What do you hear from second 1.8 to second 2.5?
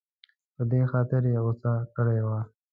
کړې وه.